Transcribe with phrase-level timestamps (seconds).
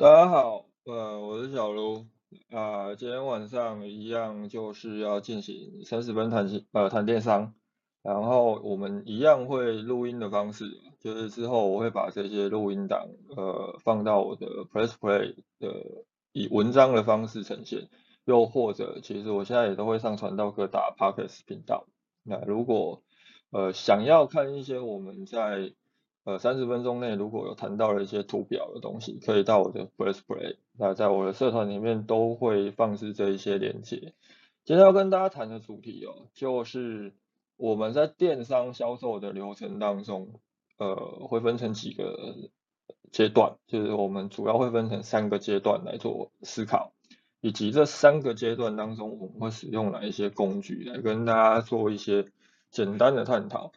[0.00, 2.06] 大家好，呃，我是小卢，
[2.52, 7.52] 啊，今天晚上一样就是要进行三十分谈呃谈电商，
[8.04, 10.66] 然后我们一样会录音的方式，
[11.00, 17.88] 就是之后我会把这些录音档呃放到我的 Press Play 的以文章的方式呈现，
[18.24, 21.88] 又或者其实我现在也都会上传到各大 Podcast 频道，
[22.22, 23.02] 那如果
[23.50, 25.72] 呃想要看一些我们在
[26.28, 34.12] 呃，三十分钟内如果有谈到了一些图表的东西，可以到我的 Press Play，那在我的社团里面都会放置这一些连接。
[34.66, 37.14] 今天要跟大家谈的主题哦，就是
[37.56, 40.38] 我们在电商销售的流程当中，
[40.76, 40.96] 呃，
[41.26, 42.50] 会分成几个
[43.10, 46.92] 阶段，就是我们主要会分成三个阶段来做思考，
[47.40, 52.26] 以及这三个阶段当中我们会使用哪一些工具来跟大家做一些
[52.70, 53.72] 简单的探讨。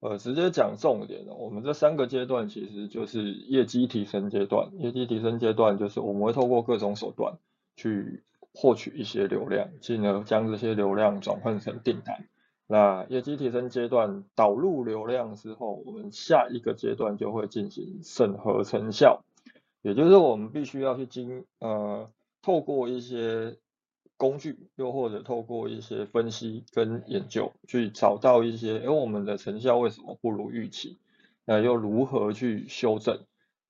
[0.00, 4.70] 呃，直接讲重点，我们这三个阶段其实就是业绩提升阶段。
[4.78, 7.38] 业绩提升阶段就是我们会透过各种手段
[7.76, 12.26] 去获取一些流量，进而将这些流量转换成订单。
[12.66, 19.24] 那业绩提升阶段导入流量之后，我们下一个阶段就会进行审核成效，
[19.82, 22.10] 也就是我们必须要去经呃
[22.42, 23.56] 透过一些。
[24.16, 30.98] 工具，又或者透过一些分析跟研究，去找到一些，哎，我们的成效为什么不如预期？
[31.44, 33.20] 那又如何去修正？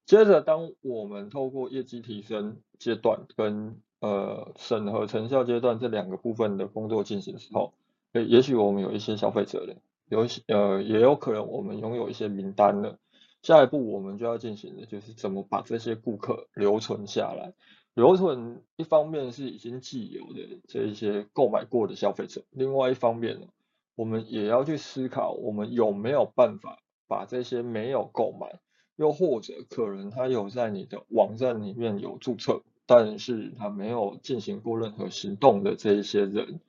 [0.05, 7.75] 接着，当我们透过业绩提升阶段跟呃审核成效阶段这两个部分的工作进行的时候，
[8.13, 9.75] 诶，也许我们有一些消费者了，
[10.09, 12.99] 有呃也有可能我们拥有一些名单了。
[13.43, 17.53] 下一步我们就要进行的就是怎么把这些顾客留存下来。
[17.97, 23.47] 留存一方面是已经既有的这一些购买过的消费者，另外一方面呢，
[23.95, 28.61] 我们也要去思考，我们有没有办法把这些没有购买，
[28.97, 36.61] 又或者可能他有在你的网站里面有注册，但是他没有进行过任何行动的这一些人，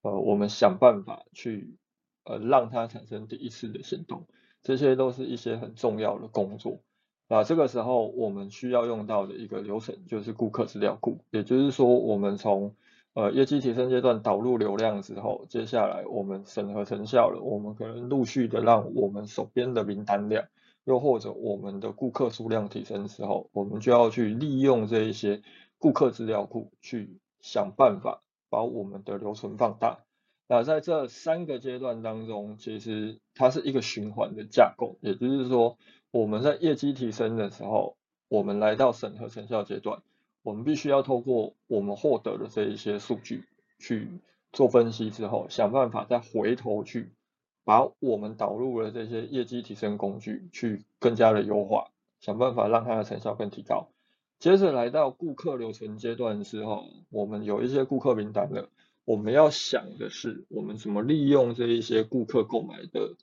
[0.00, 1.76] 呃，我们想办法去
[2.24, 4.26] 呃让他产生第一次的行动，
[4.62, 6.80] 这些都是一些很重要的工作。
[7.32, 12.74] 那，这个时候我们需要用到的一个流程就是顾客资料库，也就是说，我们从
[13.14, 20.44] 呃业绩提升阶段导入流量之后，接下来我们审核成效了，我们可能陆续的让我们手边的名单量，
[20.82, 25.40] 又或者我们的顾客数量提升之后，我们就要去利用这一些
[25.78, 30.00] 顾客资料库去想办法把我们的留存放大。
[30.48, 35.78] 那在这三个阶段当中，其实它是一个循环的架构，也就是说。
[36.12, 37.96] 我们在业绩提升的时候，
[38.28, 40.02] 我们来到审核成效阶段，
[40.42, 43.44] 我们必须要透过我们获得的这一些数据
[43.78, 44.08] 去
[44.52, 47.12] 做分析之后，想办法再回头去
[47.64, 53.88] 把我们导入的这些业绩提升工具去更加的优化，想办法让它的成效更提高。
[54.40, 58.68] 接着来到顾客留存阶段之后，我们有一些顾客名单了，
[59.04, 63.14] 我们要想的是，我们怎么利用这一些顾客购买的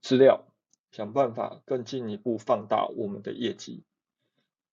[0.00, 0.47] 资料。
[0.90, 3.84] 想办法更进一步放大我们的业绩，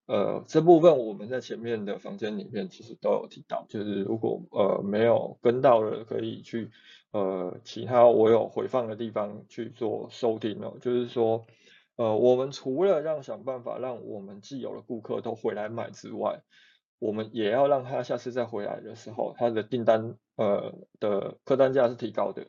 [0.07, 6.71] 呃，这部分我们在前面的房间里面其实都有提到，就是如果呃没有跟到的，可以去
[7.11, 10.77] 呃其他我有回放的地方去做收听哦。
[10.79, 11.45] 就是说，
[11.95, 16.43] 呃，我们除了让想办法让我们既有的顾客都回来买之外，
[16.99, 22.47] 我们也要让他下次再回来的时候，他的订单呃的客单价是提高的。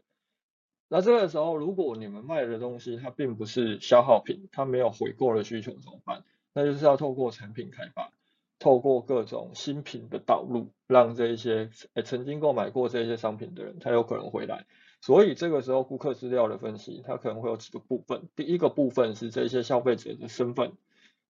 [0.89, 6.23] 那这个时候，如果你们卖的东西它并不是消耗品，它没有回购的需求怎么办？
[6.55, 8.13] 那就是要透过产品开发，
[8.59, 14.65] 透过各种新品的导入，让这一些诶曾经购买过这些商品的人，他有可能回来。
[15.03, 18.29] 所以这个时候，顾客资料的分析，它可能会有几个部分。
[18.35, 20.73] 第一个部分是这些消费者的身份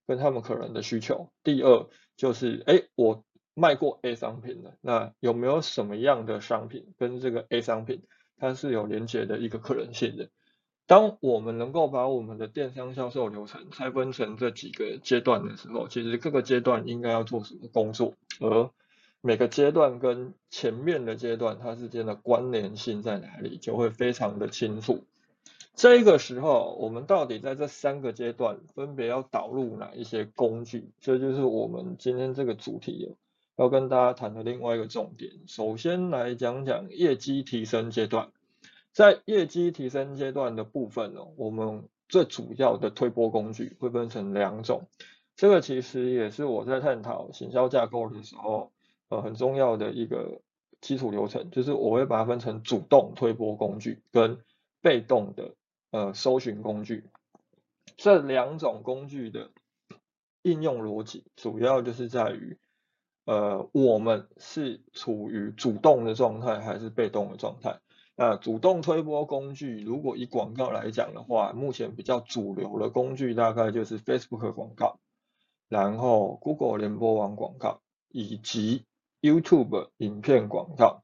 [0.06, 1.30] 跟他们可能的需求。
[1.42, 3.24] 第二就是诶我
[3.54, 8.02] 卖过 A 商品了，那有没有什么样的商品跟这个 A 商品？
[8.38, 10.28] 它是有连接的一个可能性的。
[10.86, 18.70] 当我们能够把我们的电商销售流程拆分成这几个阶段的时候，其实各个阶段应该要做什么工作，而
[19.20, 25.04] 每个阶段跟前面的阶段它之间的关联性在哪里，就会非常的清楚。
[25.74, 30.90] 这个时候，我们到底在这三个阶段分别要导入哪一些工具？
[31.00, 33.16] 这就是我们今天这个主题。
[33.56, 38.30] 要跟大家谈的另外一个重点，首先来讲讲业绩提升阶段。
[38.92, 44.88] 在业绩提升阶段的部分呢，我们最主要的推波工具会分成两种。
[45.36, 48.72] 这个其实也是我在探讨行销架构的时候，
[49.08, 50.40] 呃，很重要的一个
[50.80, 54.38] 基础流程，就是我会把它分成主动推波工具跟
[54.80, 55.54] 被动的
[55.90, 57.04] 呃搜寻工具。
[57.96, 59.50] 这两种工具的
[60.42, 62.58] 应用逻辑主要就是在于，
[63.26, 67.80] 呃，我们是处于主动的状态还是被动的状态？
[68.14, 75.00] 那主动推播工具，如果以广告来讲的话，目前比较主流的工具大概就是 Facebook 广告，
[75.68, 78.86] 然后 Google 联播网广告，以及
[79.20, 81.02] YouTube 影片广告。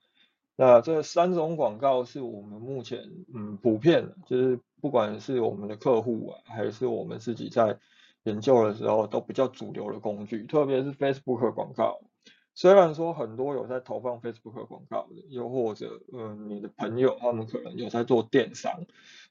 [0.55, 7.79] 那这三种广告是我们目前嗯普遍，就是不管是我们的客户啊，还是我们自己在
[8.23, 12.01] 研究的时候，都比较主流的工具，特别是 Facebook 广告。
[12.55, 18.85] 虽然说很多有在投放 Facebook 广告的，又或者，嗯，你的朋友他们可能有在做电商，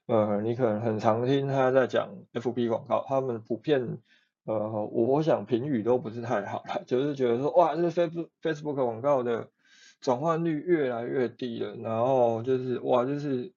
[0.06, 3.98] 呃，你可能很常听他在讲 FB 广告，他们普遍，
[4.44, 9.50] 呃，我想评语都不是太好了，就是觉得说，哇，这 Facebook Facebook 广告的
[10.00, 13.52] 转换率越来越低了，然后就是，哇，就是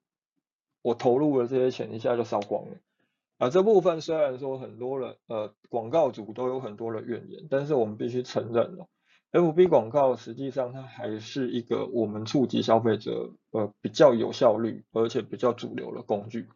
[0.80, 2.76] 我投入了这些钱一下就烧光了，
[3.38, 8.86] 啊，这部分虽然说很多人，呃，广告主都有很多的怨言，但是我们必须承认了。
[9.32, 16.48] F B 广告实际上它还是一个我们触及消费者呃比较有效率而且比较主流的工具。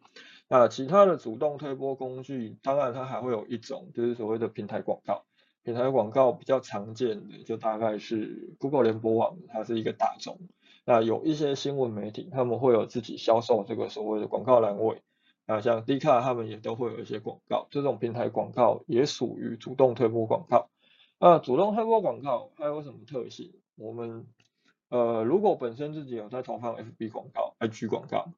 [0.47, 5.23] 那其他的主动推播工具，当然它还会有一种就是所谓的平台广告。
[5.63, 10.39] 平台广告比较常见的就大概是 Google 联播网，它是一个大众。
[10.83, 15.03] 那有一些新闻媒体他们会有自己销售这个所谓的广告栏位。
[15.45, 20.69] 那像 D 卡他们也都会有一些广告，这种平台广告也属于主动推播广告。
[21.23, 23.53] 那主动推播广告它有什么特性？
[23.75, 24.25] 我们
[24.89, 28.33] 呃，如果本身自己有在投放 FB 广告、IG 广告，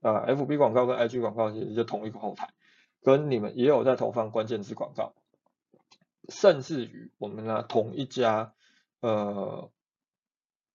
[0.00, 2.54] 啊，FB 广告跟 IG 广告其实就同一个后台，
[3.02, 5.14] 跟你们也有在投放关键字广告，
[6.28, 8.54] 甚至于我们拿同一家
[9.00, 9.72] 呃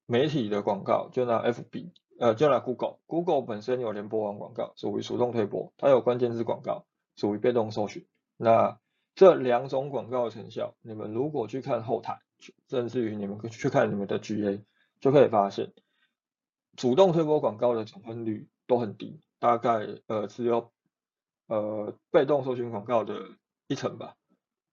[0.06, 6.86] 媒体的广告，就拿 FB，呃，就拿 Google，Google 本身有联播网广告，属于主动推播，它有关键字广告，
[7.16, 8.78] 属于被动搜寻，那。
[9.16, 12.20] 这两种广告成效，你们如果去看后台，
[12.70, 14.62] 甚至于你们去看你们的 GA，
[15.00, 15.72] 就可以发现，
[16.76, 20.70] 主动推播广告的转换率都很低，大概呃只有
[21.48, 23.30] 呃被动搜寻广告的
[23.68, 24.16] 一成吧，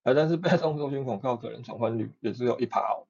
[0.03, 3.07] 啊，但是被动搜寻广告可能转换率也只有一趴哦，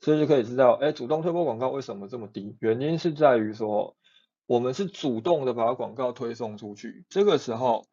[0.00, 2.56] 所以就可以知道，哎，主动推播广告为什么这么低？
[2.58, 3.98] 原因是在于说，
[4.46, 7.84] 我们是主动的把广告推送出去，这个时候。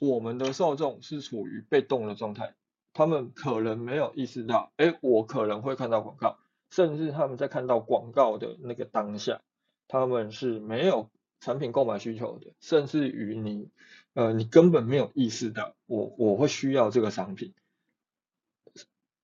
[0.00, 2.54] 我们的受众是处于被动的状态，
[2.92, 6.38] 他们可能没有意识到，哎，我可能会看到广告，
[6.70, 9.40] 甚至他们在看到广告的那个当下，
[9.88, 11.10] 他们是没有
[11.40, 13.68] 产品购买需求的，甚至于你，
[14.14, 17.54] 呃，你根本没有意识到我我会需要这个商品。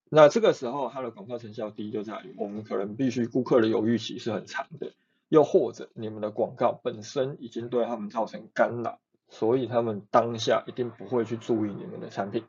[0.09, 4.93] 那这个时候，它的广告成效低就在于，我们可能必须顾客的犹豫期是很长的，
[5.29, 9.01] 又或者你们的广告本身已经对他们造成干扰。
[9.31, 12.45] 所以他们当下一定不会去注意你们的产品。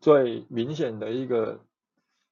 [0.00, 1.60] 最明显的一个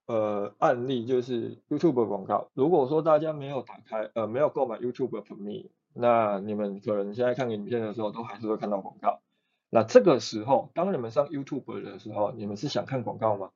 [0.06, 2.48] 呃案例就是 YouTube 广告。
[2.54, 9.20] 如果说大家没有打开呃没有购买 YouTube Premium，那你们可能现在看影片的时候都还是会看到广告。
[9.68, 13.50] 那这个时候，当你们上 YouTube 的时候，你们是想看广告吗？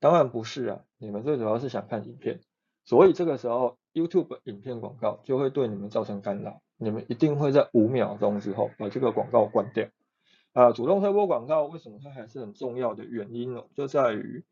[0.00, 2.40] 当然不是啊，你们最主要是想看影片。
[2.84, 6.60] 所以这个时候 YouTube 影片广告就会对你们造成干扰。
[6.82, 9.86] 你们一定会在五秒钟之后把这个广告关掉。
[10.54, 13.64] 啊，主动推播广告为什么它还是很重要的原因呢？
[13.74, 14.44] 就在于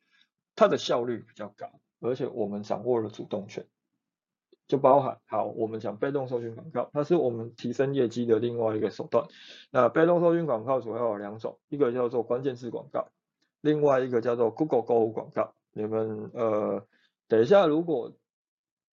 [0.55, 3.65] 它的效率比较高，而且我们掌握了主动权。
[4.67, 9.27] 就包含好，我们讲被动搜寻广告，它是我们提升业绩的另外一个手段。
[9.71, 13.09] 那被动搜寻广告主要有两种，一个叫做关键字广告，
[13.63, 15.55] 另外一个叫做 Google 购物广告。
[15.73, 16.87] 你们呃，
[17.27, 18.13] 等一下如果。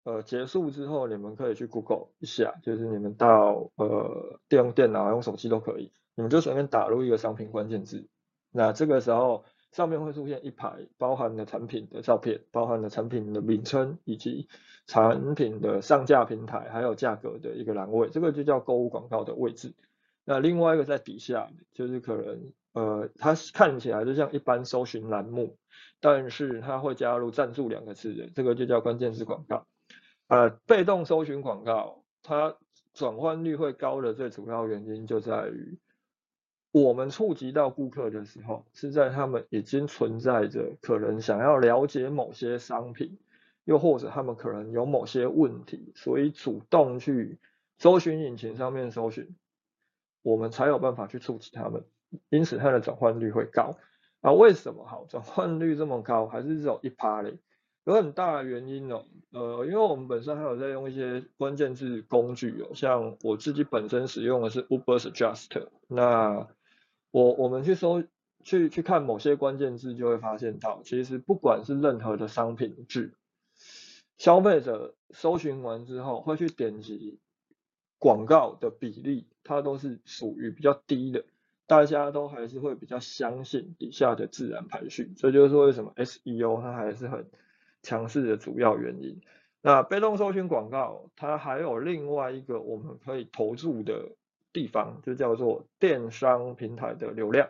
[0.03, 8.07] 呃，结束之后，你们可以去 Google 一下，就是你们到呃电用电脑、用手机都可以，你们就随便打入一个商品关键字，
[8.51, 14.50] 那这个时候上面会出现一排包含的产品的照片，包含的产品的名称以及
[14.88, 19.74] 产品的上架平台，还有价格的一个栏位，这个就叫购物广告的位置。
[20.25, 25.57] 那另外一个在底下，就是可能呃它看起来就像一般搜寻栏目，
[26.01, 29.65] 但是它会加入赞助两个字的，这个就叫关键字广告。
[30.27, 32.56] 呃，被动搜寻广告，它
[32.94, 35.77] 转换率会高的最主要原因就在于，
[36.72, 43.20] 我们触及到顾客的时候，是在他们已经存在着可能想要了解某些商品，
[43.63, 47.39] 又或者他们可能有某些问题，所以主动去
[47.77, 49.36] 搜寻引擎上面搜寻，
[50.22, 51.86] 我们才有办法去触及他们，
[52.30, 53.75] 因此它的转换率会高。
[54.22, 57.38] 啊，为什么好转换率这么高，还是只有一趴嘞？
[57.85, 66.47] 有很大的原因哦，呃，因为我们本身还有在用一些关键字工具哦，像我自己本身使用的是 Uber Suggest，那
[67.11, 68.03] 我我们去搜
[68.43, 73.13] 去去看某些关键字，就会发现到，其实不管是任何的商品质，
[74.17, 77.19] 消费者搜寻完之后会去点击
[77.99, 81.25] 广告的比例，它都是属于比较低的。
[81.65, 87.25] 大家都还是会比较相信底下的自然排序，这就是为什么 SEO 它还是很
[87.83, 89.21] 强势的主要原因。
[89.61, 94.09] 那被动搜寻广告，它还有另外一个我们可以投注的
[94.51, 97.47] 地方，就叫做电商平台的流量。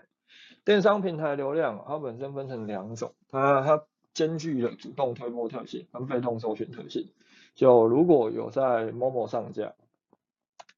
[0.65, 7.09] 电商平台流量它本身分成两种，它它兼具了主动推播特性跟被动搜寻特性。
[7.55, 9.73] 就如果有在 Momo 上架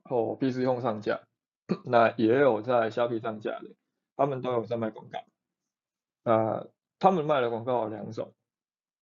[0.04, 1.22] 或 PC 用上架。
[1.84, 3.72] 那也有在 Shopi 上架的，
[4.16, 5.18] 他们都有在卖广告。
[6.22, 6.70] 呃，
[7.00, 8.34] 他们卖的广告有两种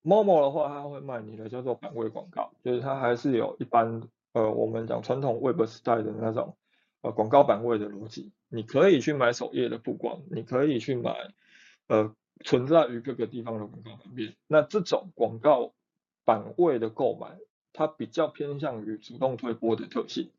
[0.03, 6.55] ，Momo 的话，他会卖你的叫做版位广告，就是它还是有一般呃我们讲传统 Web 时代的那种
[7.01, 11.33] 呃广告版位的逻辑，你可以去买首页的曝光，你可以去买
[11.88, 14.36] 呃存在于各个地方的广告版面。
[14.48, 15.74] 那这种广告
[16.25, 17.38] 版位的购买，
[17.72, 20.31] 它比较偏向于主动推播的特性。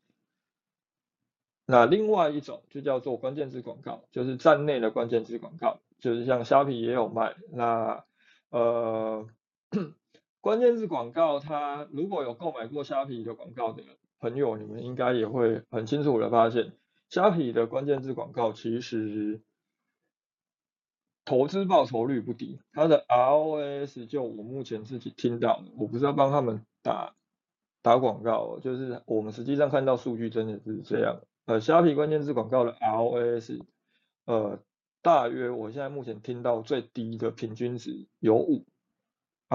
[1.67, 7.35] 那另外一种就叫做关键字广告，就是站内的关键字广告，就是像虾皮也有卖。
[7.51, 8.03] 那
[8.51, 9.27] 呃，
[10.41, 13.83] 关键字广告，它如果有购买过虾皮的广告的
[14.19, 16.73] 朋友，你们应该也会很清楚的发现，
[17.09, 19.41] 虾皮的关键字广告其实
[21.23, 27.15] 投资报酬率不低，它的 ROAS 就我目前自己听到，我不是要帮他们打
[27.81, 31.21] 打广告，就是我们实际上看到数据真的是这样。
[31.45, 33.61] 呃，虾皮关键字广告的 ROAS，
[34.25, 34.59] 呃，
[35.01, 38.65] 大约我现在目前听到最低的平均值有五。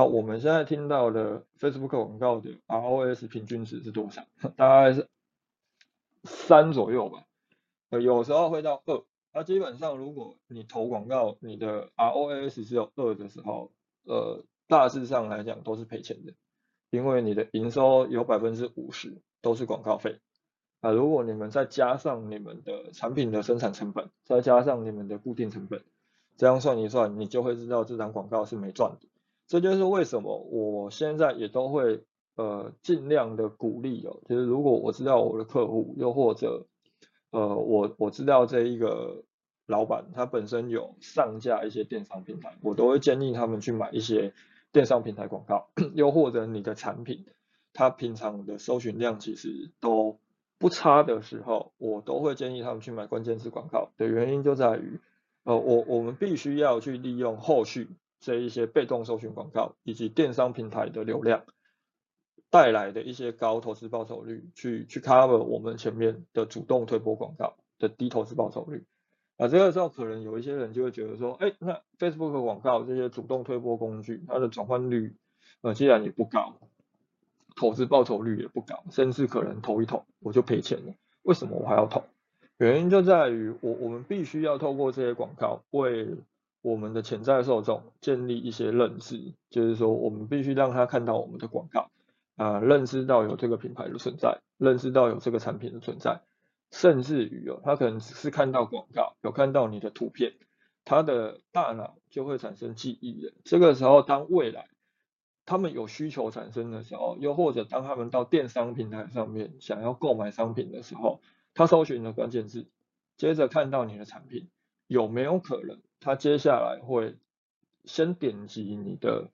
[0.00, 4.24] 好，我们现在听到的 Facebook 广告的 ROS 平均值是多少？
[4.56, 5.06] 大概是
[6.24, 7.24] 三左右吧。
[7.90, 9.04] 呃，有时候会到二。
[9.34, 13.72] 那基本上，如果你投广告，你的 ROS 只有二的时候，
[14.04, 16.32] 呃，大致上来讲都是赔钱的，
[16.88, 20.18] 因为你的营收有百分之五十都是广告费。
[20.80, 25.84] 啊，如果你们再加上你们的产品的生产成本，再加上你们的固定成本，
[26.38, 29.09] 这样算一算，你就会知道这张广告是没赚的。
[29.50, 32.04] 这就是为什么我现在也都会
[32.36, 36.66] 呃尽量的鼓励哦，就是如果我知道我的客户，又或者
[37.30, 39.24] 呃我我知道这一个
[39.66, 44.32] 老板他本身有上架一些电商平台，我都会建议他们去买一些
[44.70, 47.26] 电商平台广告， 又或者你的产品，
[47.72, 50.20] 它平常的搜寻量其实都。
[50.60, 55.00] 不差的时候，我都会建议他们去买关键词广告的原因就在于，
[55.42, 57.88] 呃，我我们必须要去利用后续
[58.20, 61.44] 这一些被动搜寻广告以及电商平台的流量
[62.50, 68.84] 带来的一些高投资报酬率，去去 cover 我们前面的主动推播广告的低投资报酬率。
[69.36, 75.16] 啊，这个时候可能有一些人就会觉得说，哎，那 Facebook 广告这些主动推播工具，它的转换率，
[75.62, 76.58] 呃，既然也不高。
[77.56, 80.94] 投资报酬率也不高，甚至可能投一投我就赔钱了。
[81.22, 82.04] 为什么我还要投？
[82.58, 86.06] 原因就在于我我们必须要透过这些广告为
[86.62, 91.90] 我们的潜在受众建立一些认知，就是说我们必须让他看到我们的广告
[92.36, 96.20] 啊，认知到有这个品牌的存在，认知到有这个产品的存在，
[96.70, 100.34] 甚至于哦，他可能只是看到广告，有看到你的图片，
[100.84, 103.32] 他的大脑就会产生记忆的。
[103.44, 104.68] 这个时候，当未来
[105.46, 111.20] 他们有需求产生的时候，又或者当他们到电商平台上面想要购买商品的时候，
[111.54, 112.68] 他搜寻的关键字，
[113.16, 114.48] 接着看到你的产品，
[114.86, 117.14] 有没有可能他接下来会
[117.84, 119.28] 先点击你的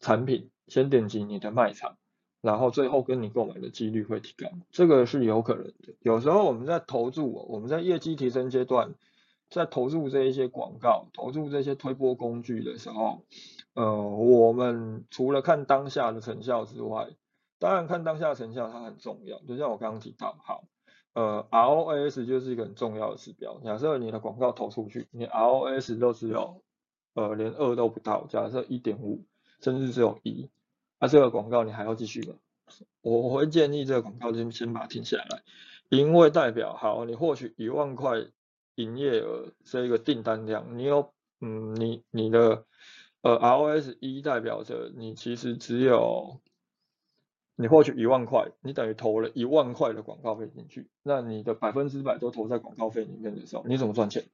[0.00, 1.96] 产品，先点击你的卖场，
[2.40, 5.94] 然后最后跟你购买的几率会提高，这个是有可能的。
[6.00, 8.94] 有时候我们在投注，我们在业绩提升阶段。
[9.50, 13.20] 在投注这一些广告、投注这些推播工具的时候，
[13.74, 17.10] 呃，我们除了看当下的成效之外，
[17.58, 19.38] 当然看当下的成效它很重要。
[19.40, 20.64] 就像我刚刚提到，好，
[21.14, 23.60] 呃，ROS 就是一个很重要的指标。
[23.64, 26.62] 假设你的广告投出去，你 ROS 都只有
[27.14, 29.24] 呃连二都不到，假设一点五，
[29.60, 30.48] 甚至只有一，
[30.98, 32.34] 那这个广告你还要继续吗？
[33.00, 35.42] 我会建议这个广告先先把它停下来，
[35.88, 38.26] 因为代表好，你获取一万块。
[38.76, 42.64] 营业额这一个订单量，你有嗯，你你的
[43.20, 46.40] 呃 ROS 一代表着你其实只有
[47.56, 54.24] 你获取一万块，你等于投了一万块的广告费进去，那你的百分之百都投在广告费里面的时候，你怎么赚钱？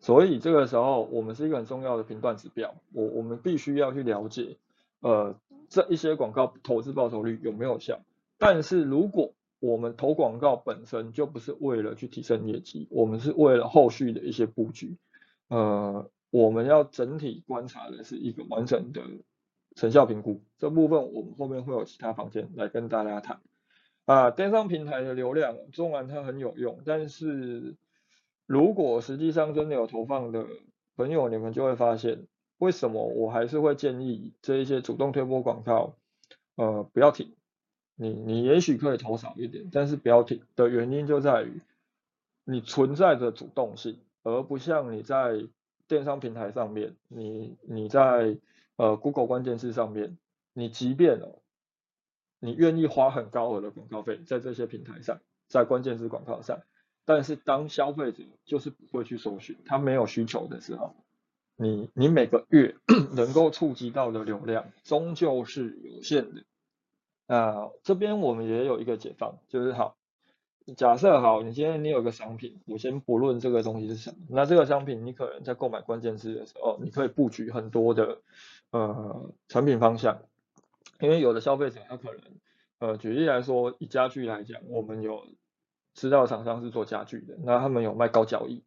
[0.00, 4.56] 所以这个时候我们是一个很重要的评断指标，我我们必须要去了解
[5.00, 5.36] 呃
[5.68, 8.00] 这一些广告投资报酬率有没有效，
[8.36, 14.96] 但是如果我们投广告本身就不是为了去提升业绩，我们是为了后续的一些布局。
[15.46, 19.02] 呃，我们要整体观察的是一个完整的
[19.74, 23.40] 成效评估，这部分我们后面会有其他房间来跟大家谈。
[24.04, 27.76] 啊，电商平台的流量，纵然它很有用，但是
[28.46, 30.46] 如果实际上真的有投放的
[30.96, 32.26] 朋友，你们就会发现，
[32.58, 35.94] 为什么我还是会建议这一些主动推播广告，
[36.56, 37.32] 呃，不要停。
[37.94, 41.60] 你你也许可以投少一点，但是不要停的原因就在于，
[42.44, 45.46] 你存在着主动性，而不像你在
[45.86, 48.36] 电商平台上面，你你在
[48.76, 50.18] 呃 Google 关键字上面，
[50.52, 51.38] 你即便哦。
[52.44, 56.58] 你愿意花很高额的广告费在这些平台上，在关键字广告上，
[57.04, 60.96] 但是当消费者就是不会去搜寻，他没有需求的时候，
[61.54, 62.74] 你你每个月
[63.14, 66.42] 能够触及到的流量终究是有限的。
[67.28, 69.96] 啊，这边我们也有一个解放，就是好，
[70.76, 78.20] 假设好，你今天你有个商品，我先不论这个东西是什么，那这个商品你可能在购买关键字的时候，你可以布局很多的
[78.72, 80.22] 呃产品方向。
[80.98, 82.20] 因为有的消费者他可能，
[82.78, 85.26] 呃，举例来说，以家具来讲，我们有
[85.94, 88.62] 知道厂商是做家具的，那他们有卖高脚椅，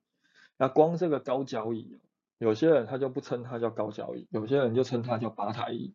[0.57, 2.01] 那光这个高脚椅，
[2.37, 5.93] 有些人他就不称它叫高脚椅，有些人就称它叫吧台椅，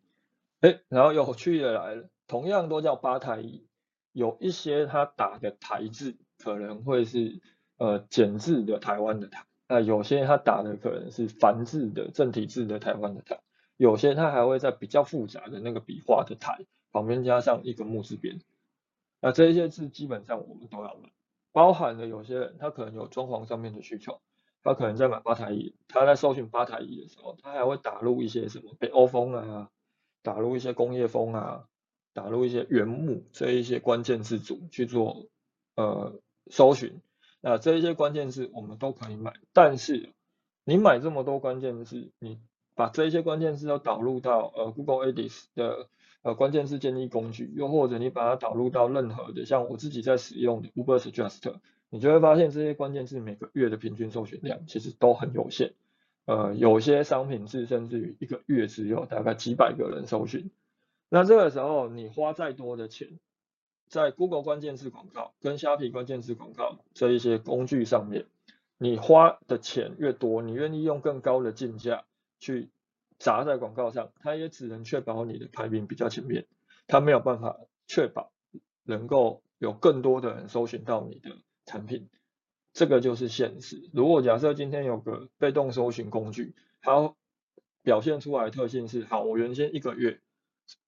[0.61, 3.67] 哎，然后有趣的来了，同样都叫吧台椅，
[4.11, 7.39] 有一些他打的台字可能会是
[7.77, 13.39] 呃简字的台湾的台，那有些他打的可能是繁字的正体字的台湾的台。
[13.81, 18.39] 有些它还会在比较复杂的那个笔画的台旁边加上一个木字边，
[19.19, 21.09] 那这一些字基本上我们都要买，
[21.51, 24.21] 包含了有些人他可能有装潢上面的需求，
[24.61, 29.71] 他可能在买吧台椅，他在搜寻吧台椅的时候，他还会打入一些什么北欧风啊，
[30.21, 31.65] 打入一些工业风啊，
[32.13, 35.25] 打入一些原木这一些关键字组去做
[35.75, 36.21] 呃
[36.51, 37.01] 搜寻，
[37.41, 40.13] 那这一些关键字我们都可以买，但是
[40.65, 42.39] 你买这么多关键字，你
[42.81, 45.87] 把这一些关键字都导入到呃 Google Ads 的
[46.23, 51.53] 呃关键字建立工具，又或者你把它导入到任何的像我自己在使用的 Ubersuggest，
[51.91, 55.75] 你就会发现这些关键字每个月的平均搜寻量其实都很有限。
[56.25, 60.49] 呃，有些商品字甚至于一个月只有大概几百个人搜寻。
[61.07, 63.19] 那这个时候你花再多的钱
[63.89, 68.25] 在 Google 关键字广告跟虾皮关键字广告这一些工具上面，
[68.79, 72.05] 你花的钱越多，你愿意用更高的进价。
[72.41, 72.69] 去
[73.19, 76.47] 砸在广告上，它也只能确保你的排名比较前面，
[76.87, 78.33] 它没有办法确保
[78.83, 82.09] 能够有更多的人搜寻到你的产品，
[82.73, 83.89] 这个就是现实。
[83.93, 87.13] 如果假设今天有个被动搜寻工具，它
[87.83, 90.19] 表现出来的特性是，好，我原先一个月，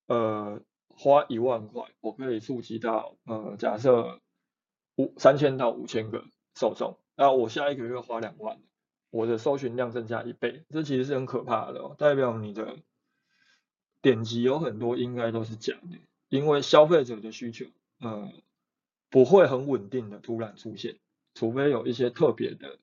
[0.08, 4.20] 呃，花一万块，我可以触及到，呃，假设
[4.96, 6.24] 五三千到五千个
[6.56, 8.60] 受众，那我下一个月花两万。
[9.14, 12.78] 我的搜寻量增加一倍，这其实是很可怕的，代表你的
[14.02, 17.66] 点击有很多应该都是假的，因为消费者的需求，
[18.00, 18.32] 呃，
[19.10, 20.96] 不会很稳定的突然出现，
[21.32, 22.80] 除非有一些特别的，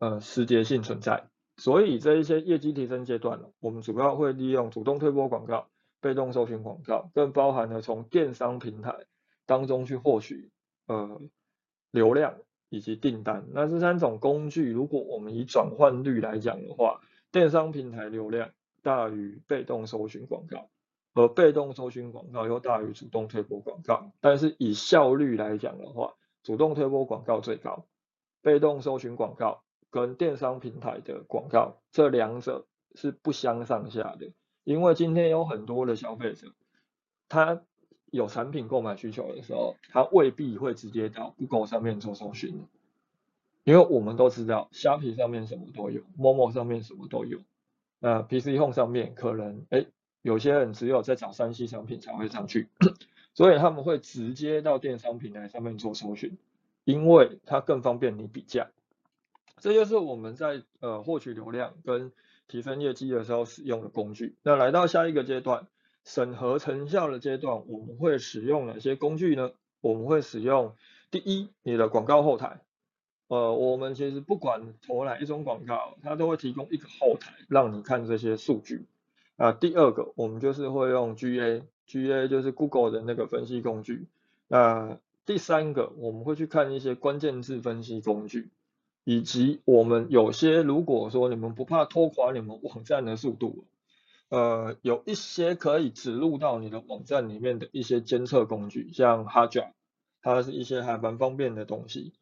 [0.00, 1.28] 呃，时节性存在。
[1.56, 9.06] 所以这一些业绩提升阶段呢，我们主要会利用主动推播广告、被动搜寻广告，更包含了从电商平台
[9.46, 10.50] 当中去获取，
[10.86, 11.20] 呃，
[11.92, 12.34] 流量。
[12.68, 17.00] 以及订单，那这三种工具，如果我们以转换率来讲的话，
[17.30, 18.50] 电商平台流量
[18.82, 20.68] 大于被动搜寻广告，
[21.14, 24.10] 而被动搜寻广告又大于主动推播广告。
[24.20, 27.86] 但是以效率来讲的话，主动推播广告最高，
[28.42, 34.32] 被动搜寻广告跟电商平台的广告这两者是不相上下的。
[34.64, 36.48] 因为今天有很多的消费者，
[37.28, 37.62] 他。
[38.10, 42.64] 有产品购买需求的时候，他未必会直接到 Google 上面做搜寻，
[43.64, 47.40] 因为我们都知道虾皮上面什么都有，Momo 上面什么都有，
[47.98, 49.86] 那 PC Home 上面可能哎，
[50.22, 52.68] 有些人只有在找三 C 商品才会上去，
[53.34, 56.38] 所以他们会直接到电商平台上面做搜寻，
[56.84, 58.70] 因为它更方便你比价。
[59.58, 62.12] 这就是我们在呃获取流量跟
[62.46, 64.36] 提升业绩的时候使用的工具。
[64.42, 65.66] 那来到下一个阶段。
[66.06, 69.50] 审核成效的阶段，我们会使用哪些工具呢？
[69.80, 70.76] 我们会使用
[71.10, 72.60] 第一，你的广告后台。
[73.26, 78.86] 呃，我们其实不管投哪一种广告，它都会提供一个后台让你看这些数据。
[79.36, 84.06] 啊，第二个，我们就是会用 GA，GA 就是 Google 的那个分析工具。
[84.46, 88.50] 那第三个，我们会去看一些关键字分析工具，
[89.02, 93.64] 以及我们有些如果说你们不怕拖垮你们网站的速度。
[94.28, 99.72] 呃，有一些可以植入到你的网站里面的一些监测工具，像 Hotjar，
[100.20, 102.12] 它是一些还蛮方便的东西。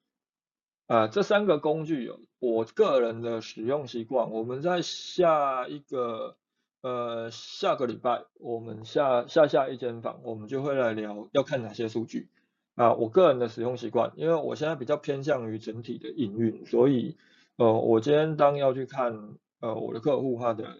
[0.86, 6.36] 啊，这三个工具有我个人的使用习惯，我们在下一个
[6.82, 12.28] 呃下个礼拜，我们下下下一间房，我们就会来聊要看哪些数据
[12.74, 17.16] 啊，我个人的使用习惯，因为我现在比较偏向于整体的营运，所以
[17.56, 20.76] 呃我今天当要去看呃我的客户他的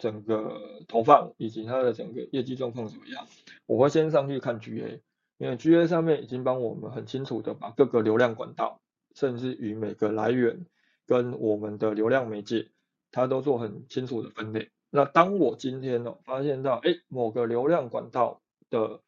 [0.00, 3.24] 整个投放以及它的整个业绩状况怎么样，
[3.66, 5.00] 我会先上去看 GA。
[5.38, 8.82] 因为 GA 上面已经帮我们很清楚的把各个流量管道，
[9.14, 10.66] 甚至于每个来源
[11.06, 12.68] 跟我们的流量媒介，
[13.10, 14.70] 它都做很清楚的分类。
[14.90, 19.00] 那当我今天哦发现到，哎，某个流量管道的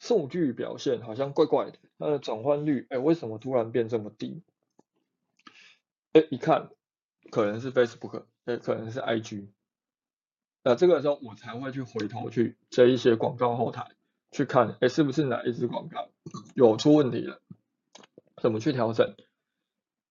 [0.00, 4.42] 数据表现好像怪怪的，它的转换率，哎，为什么突然变这么低？
[6.12, 6.70] 哎，一看
[7.30, 9.46] 可能是 Facebook，哎，可能是 IG，
[10.68, 13.86] 那这个时候我才会去回头去追一些广告后台。
[14.30, 16.08] 去看，哎，是不是哪一支广告
[16.54, 17.40] 有出问题了？
[18.42, 19.14] 怎么去调整？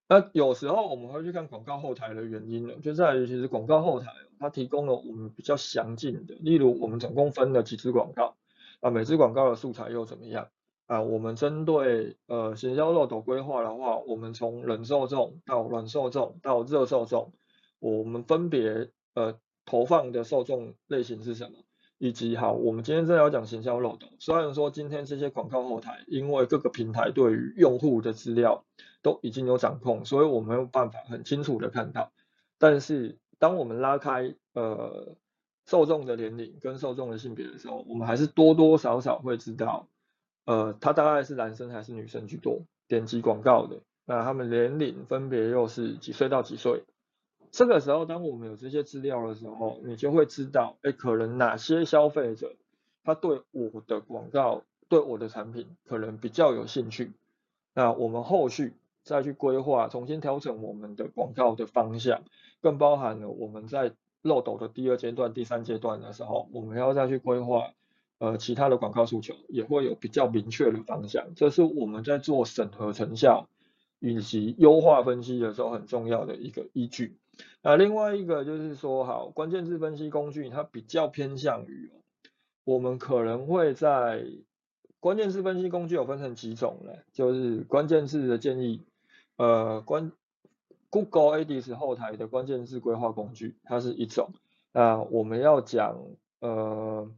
[0.10, 4.08] 那有时候我们会去看广告后台的原因呢，就在于其实广告后台
[4.40, 8.36] 它提供了我们比较详尽的，例如我们总共分了几支广告，
[8.80, 10.48] 啊，每支广告的素材又怎么样？
[10.88, 17.34] 啊，我们针对呃行销漏斗规划的话，我们从冷受众到软受众到热受众，
[17.78, 21.60] 我们分别呃投放的受众类型是什么？
[22.00, 24.08] 以及好，我们今天正要讲行销漏斗。
[24.20, 28.66] 虽然说今天这些广告后台，因为各个平台对于用户的资料
[29.02, 32.12] 都已经有掌控，所以我没有办法很清楚的看到。
[32.60, 35.16] 但是当我们拉开呃
[35.66, 39.90] 受众的年龄跟受众的性别的时候，我们还是多多少少会知道，
[40.46, 46.84] 呃，他大概是男生还是女生居多，点击广告的，那他们年龄分别又是几岁到几岁？
[47.58, 52.54] 这个时候，当我们有这些资料的时候，你就会知道，哎，可能哪些消费者
[53.04, 57.14] 他对我的广告、对我的产品可能比较有兴趣。
[57.74, 62.22] 那我们后续再去规划，重新调整我们的广告的方向，
[62.62, 63.92] 更包含了我们在
[64.22, 67.72] 漏斗的第二阶段、第三阶段的时候，我们要再去规划
[68.20, 71.34] 呃其他的广告诉求，也会有比较明确的方向。
[71.36, 73.50] 这是我们在做审核成效
[74.00, 77.18] 以及优化分析的时候很重要的一个依据。
[77.62, 81.92] 啊另外一个就是说，好，关键字分析工具它比较偏向于，
[82.64, 84.26] 我们可能会在
[85.00, 86.94] 关键字分析工具有分成几种呢？
[87.14, 88.86] 就是关键字的建议，
[89.38, 90.12] 呃，关
[90.90, 94.30] Google Ads 后台的关键字规划工具，它是一种。
[94.74, 95.98] 那我们要讲，
[96.40, 97.12] 呃。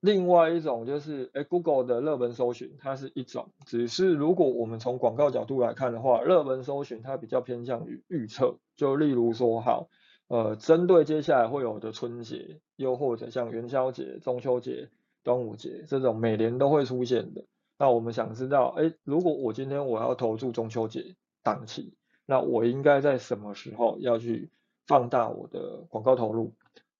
[0.00, 3.50] 另外一种就是，哎，Google 的热门搜寻，它是一种。
[3.66, 8.56] 只是如果我们从广告角度来看的话，热门搜寻它比较偏向于预测。
[8.76, 9.88] 就例如说，好，
[10.28, 14.88] 呃，针对接下来会有的春节，又或者像元宵节、中秋节、
[15.22, 17.44] 端午节这种每年都会出现的，
[17.78, 21.92] 那我们想知道，哎，如果我今天我要投注中秋节档期，
[22.24, 24.50] 那我应该在什么时候要去
[24.86, 26.54] 放大我的广告投入？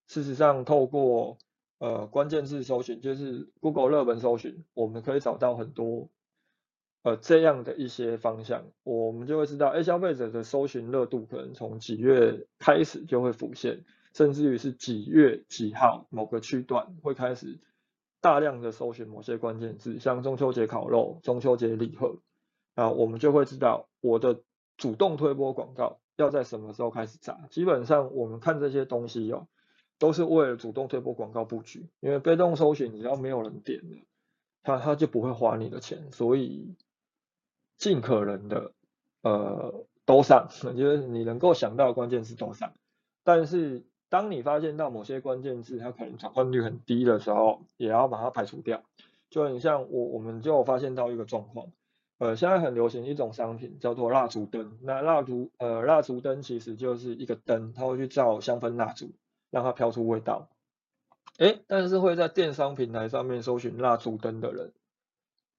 [0.05, 1.39] 事实上，透过
[1.81, 6.09] 呃，关键字搜寻就是 Google 热门搜寻，我们可以找到很多
[7.01, 17.59] 呃这样的一些方向，我们就会知道，哎，消费者的搜寻热度可能从几月开始就会浮现，甚至于是几月几号某个区段会开始
[18.21, 22.19] 大量的搜寻某些关键字，像中秋节烤肉、中秋节礼盒，
[22.75, 24.39] 啊，我们就会知道我的
[24.77, 27.47] 主动推播广告要在什么时候开始砸。
[27.49, 29.47] 基本上我们看这些东西哦。
[30.01, 33.97] 都是为了主动推播广告布局，因为被动搜寻只要没有人点了，
[34.63, 36.73] 他他就不会花你的钱，所以
[37.77, 38.71] 尽可能的
[39.21, 42.73] 呃都上， 就是你能够想到的关键词都上。
[43.23, 48.81] 但是当你发现到某些关键字它可能转换率很低的时候，也要把它排除掉。
[49.29, 51.67] 就很像我我们就发现到一个状况，
[52.17, 59.11] 呃，现在很流行一种商品叫做蜡烛灯，那蜡烛呃蜡烛灯其实就是一个灯，它会去照香氛蜡烛。
[59.51, 60.49] 让它飘出味道，
[61.37, 64.71] 哎，但是会在电商平台上面搜寻蜡烛灯的人，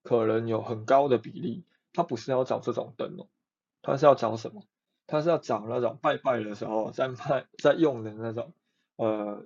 [0.03, 3.29] 可能有很高的比例，他不是要找这种灯哦，
[3.83, 4.65] 他是要找什么？
[5.07, 8.55] 他是要找那种拜拜的时候在卖在用的那种，
[8.97, 9.45] 呃，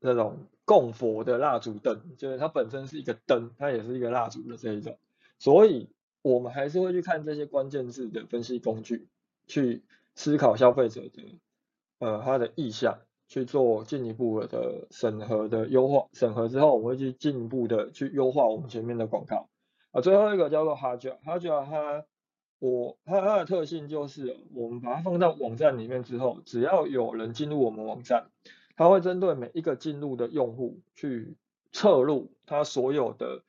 [0.00, 4.98] 那种供佛的蜡烛灯，就是它本身是一个灯，它也是一个蜡烛的这一种，
[5.38, 5.88] 所以
[6.22, 9.06] 我们还是会去看这些关键字的分析工具，
[9.46, 9.84] 去
[10.16, 11.38] 思考消费者的
[11.98, 12.98] 呃他的意向。
[13.32, 19.48] 去做进一步的审核的优化，审核之后，我们会去进一步的去优化我们前面的广告。
[19.90, 22.04] 啊，最后一个叫做 h a j a h a j a 它
[22.58, 28.26] 我它它的特性就是，我们把它放到网站里面之后，只要有人进入我们网站，
[28.76, 31.38] 它会针对每一个进入的用户去
[31.72, 33.44] 测录他所有的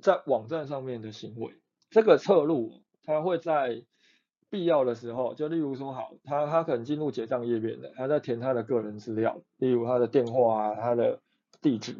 [0.00, 1.54] 在网站上面的行为，
[1.90, 3.84] 这个侧录它会在
[4.54, 11.18] 必要的时候，就例如说好，他他可能进入结账页面的，他在填他的个人资料，例如他的电话啊，他的
[11.60, 11.96] 地址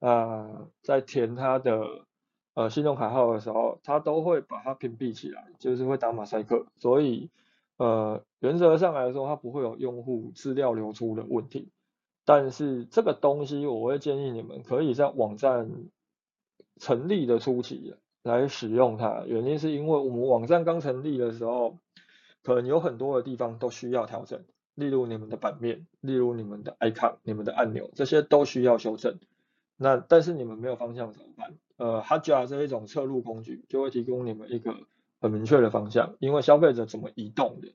[0.00, 2.04] 啊，在填他的
[2.52, 7.30] 呃信用卡号的时候，他都会把它屏蔽起来，就是会打马赛克，所以
[7.78, 11.70] 呃原则上来说，它不会有用户资料流出的问题。
[12.26, 15.70] 但是这个东西，我会建议你们可以在网站
[16.78, 17.94] 成立的初期
[18.26, 19.22] 来使用它。
[19.26, 21.78] 原因是因为我们网站刚成立的时候，
[22.42, 29.18] 可能有很多的地方都需要调整，例如你们的版面，例如你们的 icon、你们的按钮，这些都需要修正。
[29.76, 31.54] 那但是你们没有方向怎么办？
[31.76, 34.74] 呃，Hotjar 这一种侧录工具就会提供你们一个
[35.20, 37.72] 很明确的方向，因为消费者怎么移动的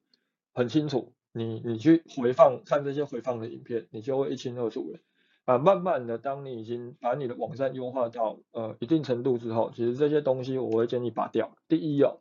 [0.54, 1.14] 很清楚。
[1.34, 5.00] 你你去回放看这些回放的影片，你就会一清二楚了。
[5.46, 11.56] 啊，慢慢的，当你已经把你的网站优化到呃一定程度之后，其实这些东西我会建议拔掉。
[11.68, 12.20] 第一哦，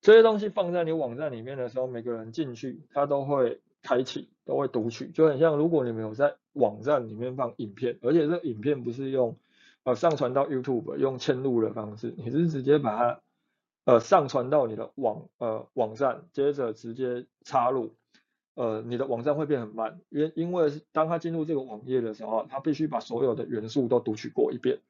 [0.00, 9.36] 这些东西放在你网站里面的时候，每个人进去他都会开启，都会读取，就很像如果你们有在网站里面放影片，而且这影片不是用
[9.84, 13.20] 呃上传到 YouTube 用嵌入的方式，你是直接把它。
[13.84, 17.96] 呃，上传到你的网呃网站，接着直接插入，
[18.54, 24.80] 呃，你的网站会变很慢，因因为当它进入这个网页的时候，它必须把所有的元素都读取过一遍。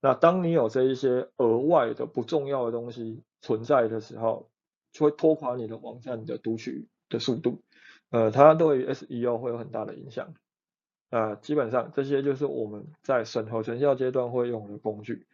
[0.00, 4.50] 那当你有这一些额外的不重要的东西存在的时候，
[4.90, 7.62] 就会拖垮你的网站的读取的速度，
[8.10, 10.34] 呃，它对于 SEO 会有很大的影响。
[11.10, 15.26] 呃，基本上这些就是我们在审核成效阶段会用的工具。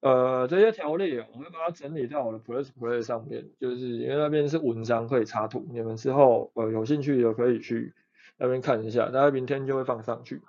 [0.00, 7.94] 呃，这些条例我会把它整理到我的 Plus Play 上面，就是因为那边是文章可以插图，你们之后呃有兴趣的可以去
[8.36, 10.40] 那边看一下，大概明天就会放上去。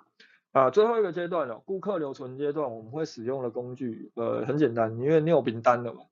[0.52, 6.02] 啊，最后一个阶段了，顾客留存阶段，我们会使用的工具，呃，很简单，因为你有名单了嘛，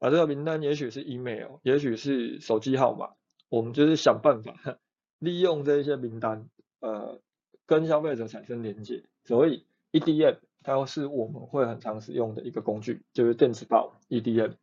[0.00, 3.10] 啊，这个名单也许是 email，也许是手机号码，
[3.48, 4.54] 我们就是想办法
[5.20, 6.48] 利用这些名单，
[6.80, 7.20] 呃，
[7.66, 10.36] 跟消费者产生连接，所以 EDM。
[10.62, 14.54] 它是我们会很常使用的一个工具，就是电子报 EDM，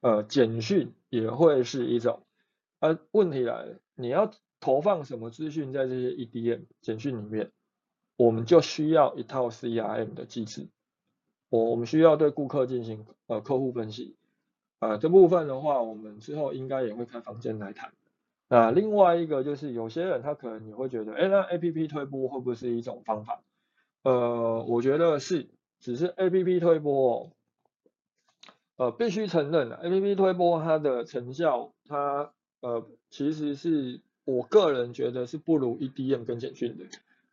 [0.00, 2.22] 呃，简讯也会是一种。
[2.78, 4.30] 而问题来了，你要
[4.60, 7.52] 投放什么资讯在这些 EDM 简讯里面，
[8.16, 10.68] 我们就需要一套 CRM 的机制。
[11.48, 14.16] 我我们需要对顾客进行呃客户分析，
[14.80, 17.92] 呃这部分的话，我们之后应该也会开房间来谈。
[18.48, 23.42] 那另外一个就是有些人他可能你会觉得，哎，那 APP 推播会不会是一种方法？
[24.06, 25.48] 呃，我觉得是，
[25.80, 27.32] 只是 A P P 推播，
[28.76, 36.84] 呃，必须承认，A P P 推播它的成效，它呃，其实是我个人觉得是不如 E D M 跟简讯的。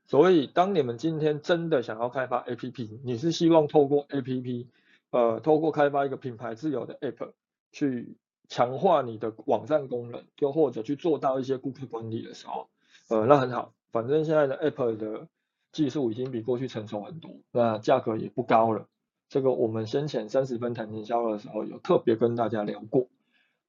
[0.07, 4.67] 所以，当你们今天真的想要开发 A P P，你是希望透过 A P P，
[5.11, 7.33] 呃，透过开发一个品牌自由的 App
[7.71, 8.17] 去
[8.49, 12.67] 强化你的网站功能，又或者去做到一些顾客管理的时候，
[13.09, 15.27] 呃，那很好，反正现在的 App 的。
[15.73, 18.87] 技术已经比过去成熟很多，那价格也不高了。
[19.27, 23.09] 这个我们先前三十分谈营销的时候有特别跟大家聊过。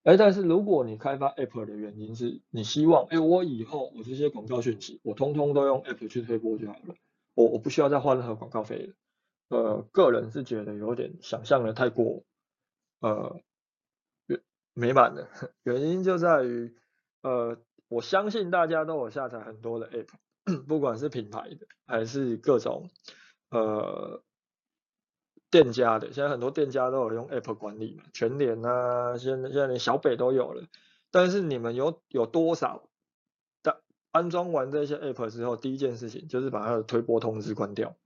[0.02, 6.94] 哎，但是如果你开发 App 的原因是你希望，哎，我以后我这些广告讯息，我通通都用 App 去推播就好了，
[7.34, 8.94] 我我不需要再花任何广告费了。
[9.48, 12.22] 呃，个人是觉得有点想象的太过
[13.00, 13.40] 呃
[14.74, 15.30] 美满了，
[15.64, 16.76] 原因就在于，
[17.22, 17.56] 呃，
[17.88, 20.08] 我相信大家都有下载很多的 App。
[20.68, 22.90] 不管是品牌的还是各种
[23.50, 24.22] 呃
[25.50, 30.64] 店家的，现在很多店家都有用 App 管理嘛，全联啊，现在现在连小北都有了。
[31.10, 32.88] 但是你们有有多少
[33.62, 33.80] 的
[34.10, 37.96] 安装完这些 App 之后，第一件事情就是把它的推播通知关掉。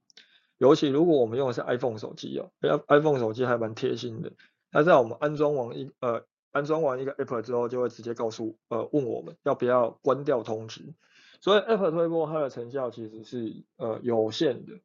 [0.59, 2.51] 尤其如果我们用的是 iPhone 手机哦
[2.89, 4.33] ，iPhone 手机还蛮贴心的，
[4.71, 10.95] 它在我们安装完一呃安装完一个 App 之后，就会直接告诉呃问我们要不要关掉通知。
[11.41, 14.81] 所以 App 推播它的成效其实是呃有限的，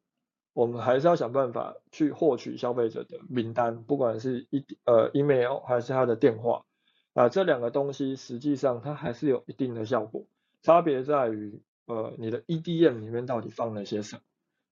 [0.52, 6.64] 我们还是要想办法去获取消费者的名单，不管是一呃 email 还是他的电话
[7.12, 10.26] 啊，这两个东西实际上它还是有一定的效果，
[10.62, 14.22] 差别在于呃你的 EDM 里面到底放了些什么，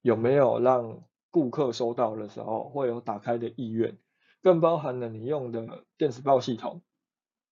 [0.02, 3.98] 有没有让顾客收到的时候会有打开的意愿，
[4.40, 6.82] 更包含了你用的电子报系统。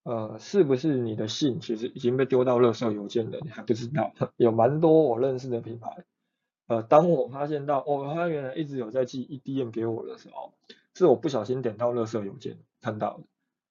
[0.02, 3.38] 呃，是不是你的信其实已经被丢到垃圾邮件了？
[3.42, 4.12] 你还不知道？
[4.36, 6.04] 有蛮多我认识的品牌，
[6.68, 10.54] 呃，当我发现到哦，他原来一直有在寄 EDM 给我的时候，
[10.94, 13.24] 是我不小心点到垃圾邮件看到的。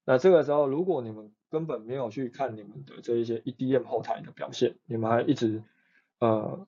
[0.05, 5.63] 那这个时候，如果你们根本没有去看你们的这一些 EDM 后台的表现，你们还一直
[6.19, 6.67] 呃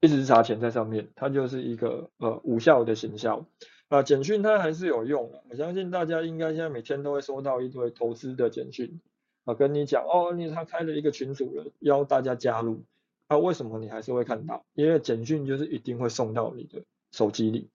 [0.00, 3.46] 一直砸钱在上面，它就是一个呃无效的行销。
[3.88, 9.00] 啊，简讯它还是有用的，我相信大家应该现在每天都会收到一堆投资的简讯，
[9.44, 12.82] 啊，跟你讲哦，你他开了一个群组了，邀大家加入，
[13.28, 14.64] 啊，为什么你还是会看到？
[14.74, 17.68] 因为简讯就是一定会送到你的手机里，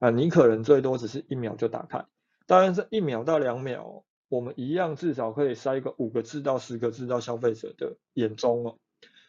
[0.00, 2.04] 啊，你可能最多只是一秒就打开，
[2.46, 8.76] 当然是一秒到两秒，我们一样至少可以塞个五个字到十个字到消费者的眼中哦，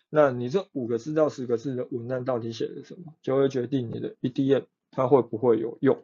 [0.10, 6.04] 那你这五个字到十个字的文案到底写的什么，就会决定你的 EDM 它会不会有用。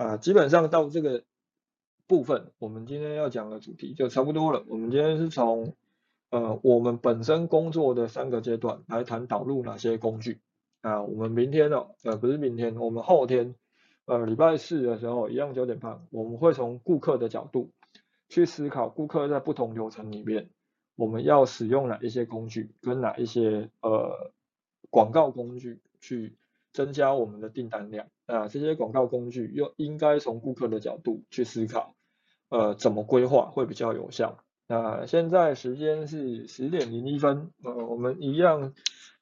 [0.00, 1.24] 啊，基本上到这个
[2.06, 4.64] 部分，我们今天要讲的主题就差不多了。
[4.66, 5.74] 我们今天是从
[6.30, 10.40] 呃我们本身工作的三个阶段来谈导入哪些工具。
[10.80, 13.54] 啊，我们明天哦，呃不是明天，我们后天
[14.06, 17.70] 呃礼拜四的时候一样九点半，我们会从顾客的角度
[18.30, 20.48] 去思考，顾客在不同流程里面，
[20.96, 24.32] 我们要使用哪一些工具，跟哪一些呃
[24.88, 26.38] 广告工具去。
[26.72, 31.94] 增加我们的订单量啊，这些广告工具又应该从顾客的角度去思考，
[32.48, 34.38] 呃，怎么规划会比较有效？
[34.68, 38.72] 那现在时间是十点零一分，呃，我们一样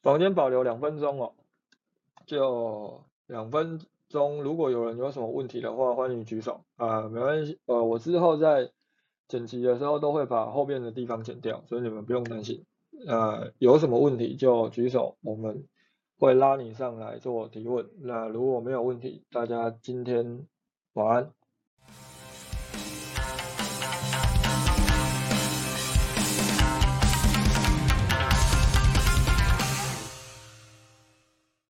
[0.03, 1.33] 房间保留两分钟哦，
[2.27, 3.81] 就两分
[4.11, 8.71] 钟，如果有人有什么问题的话，欢迎举手啊，没关系，呃，我之后在
[9.27, 12.67] 剪辑的时候都会把后面的地方剪掉，所以你们不用担心，
[13.07, 15.65] 呃，有什么问题就举手，我们。
[16.19, 17.89] 会拉你上来做提问。
[18.01, 20.47] 那如果没有问题，大家今天
[20.95, 21.38] 晚安。